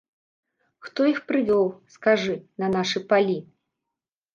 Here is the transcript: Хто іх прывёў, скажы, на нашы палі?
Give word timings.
Хто 0.85 1.01
іх 1.11 1.21
прывёў, 1.33 1.71
скажы, 1.99 2.35
на 2.65 2.75
нашы 2.81 3.07
палі? 3.15 3.41